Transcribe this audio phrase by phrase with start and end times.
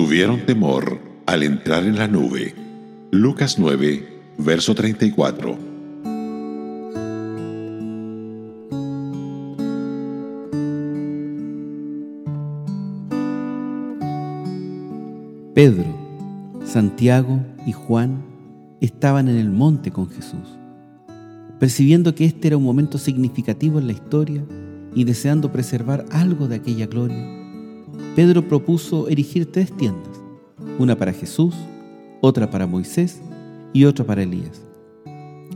[0.00, 2.54] tuvieron temor al entrar en la nube.
[3.10, 5.58] Lucas 9, verso 34.
[15.52, 15.84] Pedro,
[16.64, 18.24] Santiago y Juan
[18.80, 20.56] estaban en el monte con Jesús.
[21.58, 24.42] Percibiendo que este era un momento significativo en la historia
[24.94, 27.39] y deseando preservar algo de aquella gloria,
[28.16, 30.20] Pedro propuso erigir tres tiendas,
[30.78, 31.54] una para Jesús,
[32.20, 33.20] otra para Moisés
[33.72, 34.62] y otra para Elías.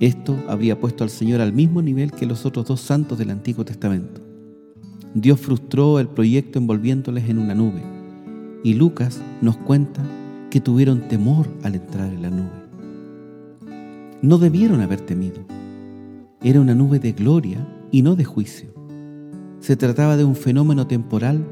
[0.00, 3.64] Esto habría puesto al Señor al mismo nivel que los otros dos santos del Antiguo
[3.64, 4.20] Testamento.
[5.14, 7.82] Dios frustró el proyecto envolviéndoles en una nube,
[8.64, 10.02] y Lucas nos cuenta
[10.50, 12.64] que tuvieron temor al entrar en la nube.
[14.22, 15.44] No debieron haber temido.
[16.42, 18.70] Era una nube de gloria y no de juicio.
[19.60, 21.44] Se trataba de un fenómeno temporal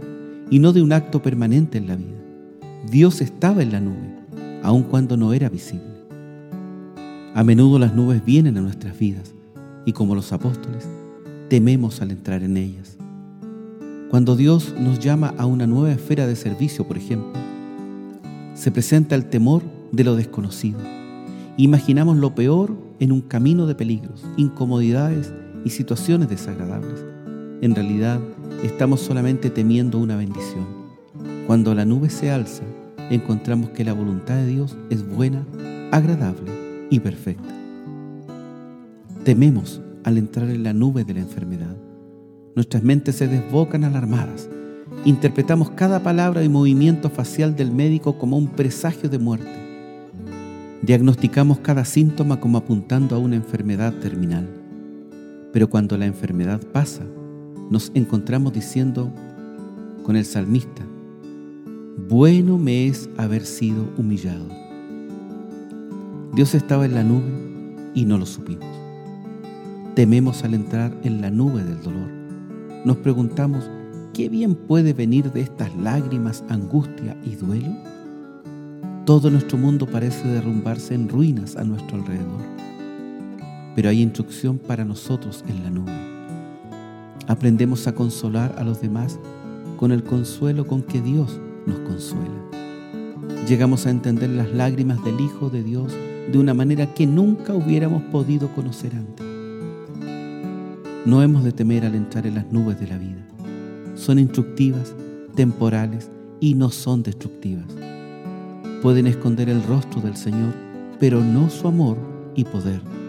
[0.51, 2.19] y no de un acto permanente en la vida.
[2.91, 4.17] Dios estaba en la nube,
[4.63, 5.93] aun cuando no era visible.
[7.35, 9.35] A menudo las nubes vienen a nuestras vidas
[9.87, 10.89] y como los apóstoles,
[11.49, 12.97] tememos al entrar en ellas.
[14.11, 17.33] Cuando Dios nos llama a una nueva esfera de servicio, por ejemplo,
[18.55, 20.79] se presenta el temor de lo desconocido.
[21.57, 25.33] Imaginamos lo peor en un camino de peligros, incomodidades
[25.65, 27.12] y situaciones desagradables.
[27.63, 28.19] En realidad,
[28.65, 30.67] estamos solamente temiendo una bendición.
[31.47, 32.65] Cuando la nube se alza,
[33.09, 35.47] encontramos que la voluntad de Dios es buena,
[35.93, 36.51] agradable
[36.91, 37.55] y perfecta.
[39.23, 41.77] Tememos al entrar en la nube de la enfermedad.
[42.57, 44.49] Nuestras mentes se desbocan alarmadas.
[45.05, 49.53] Interpretamos cada palabra y movimiento facial del médico como un presagio de muerte.
[50.83, 54.49] Diagnosticamos cada síntoma como apuntando a una enfermedad terminal.
[55.53, 57.05] Pero cuando la enfermedad pasa,
[57.73, 59.11] nos encontramos diciendo
[60.05, 60.83] con el salmista,
[62.07, 64.47] bueno me es haber sido humillado.
[66.35, 67.33] Dios estaba en la nube
[67.95, 68.69] y no lo supimos.
[69.95, 72.11] Tememos al entrar en la nube del dolor.
[72.85, 73.71] Nos preguntamos,
[74.13, 77.75] ¿qué bien puede venir de estas lágrimas, angustia y duelo?
[79.07, 82.43] Todo nuestro mundo parece derrumbarse en ruinas a nuestro alrededor.
[83.75, 86.12] Pero hay instrucción para nosotros en la nube.
[87.33, 89.19] Aprendemos a consolar a los demás
[89.79, 92.29] con el consuelo con que Dios nos consuela.
[93.49, 95.95] Llegamos a entender las lágrimas del Hijo de Dios
[96.31, 99.27] de una manera que nunca hubiéramos podido conocer antes.
[101.07, 103.27] No hemos de temer al entrar en las nubes de la vida.
[103.95, 104.95] Son instructivas,
[105.35, 107.65] temporales y no son destructivas.
[108.83, 110.53] Pueden esconder el rostro del Señor,
[111.01, 111.97] pero no su amor
[112.35, 113.02] y poder.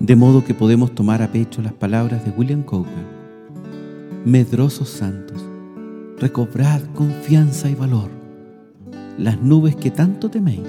[0.00, 3.06] De modo que podemos tomar a pecho las palabras de William Cowper.
[4.24, 5.44] Medrosos santos,
[6.18, 8.10] recobrad confianza y valor.
[9.18, 10.68] Las nubes que tanto teméis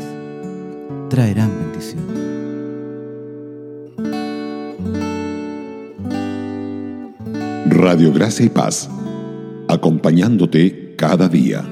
[1.10, 2.04] traerán bendición.
[7.68, 8.90] Radio Gracia y Paz,
[9.68, 11.66] acompañándote cada día.